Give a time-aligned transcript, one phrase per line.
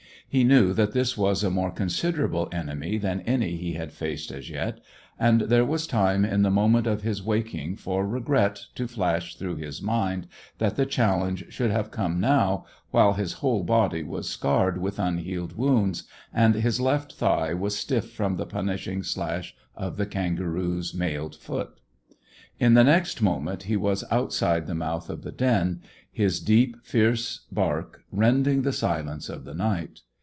[0.31, 4.49] He knew that this was a more considerable enemy than any he had faced as
[4.49, 4.79] yet,
[5.19, 9.57] and there was time in the moment of his waking for regret to flash through
[9.57, 10.27] his mind
[10.57, 15.57] that the challenge should have come now, while his whole body was scarred with unhealed
[15.57, 21.35] wounds, and his left thigh was stiff from the punishing slash of the kangaroo's mailed
[21.35, 21.81] foot.
[22.57, 27.47] In the next moment he was outside the mouth of the den, his deep, fierce
[27.51, 30.03] bark rending the silence of the night.